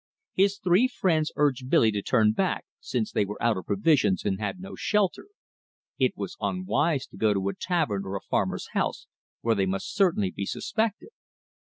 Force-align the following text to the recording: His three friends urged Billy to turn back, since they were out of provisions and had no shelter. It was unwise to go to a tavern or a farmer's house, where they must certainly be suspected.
His 0.33 0.57
three 0.57 0.87
friends 0.87 1.31
urged 1.35 1.69
Billy 1.69 1.91
to 1.91 2.01
turn 2.01 2.31
back, 2.31 2.65
since 2.79 3.11
they 3.11 3.23
were 3.23 3.39
out 3.39 3.55
of 3.57 3.67
provisions 3.67 4.25
and 4.25 4.39
had 4.41 4.59
no 4.59 4.73
shelter. 4.73 5.27
It 5.99 6.13
was 6.17 6.35
unwise 6.41 7.05
to 7.05 7.17
go 7.17 7.35
to 7.35 7.49
a 7.49 7.53
tavern 7.55 8.01
or 8.05 8.15
a 8.15 8.21
farmer's 8.21 8.69
house, 8.71 9.05
where 9.41 9.53
they 9.53 9.67
must 9.67 9.93
certainly 9.93 10.31
be 10.31 10.47
suspected. 10.47 11.09